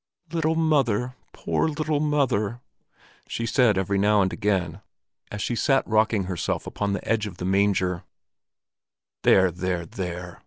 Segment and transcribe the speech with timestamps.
[0.31, 1.13] "Little mother!
[1.31, 2.59] Poor little mother!"
[3.27, 4.81] she said every now and again,
[5.29, 8.03] as she sat rocking herself upon the edge of the manger.
[9.21, 10.39] "There, there, there!"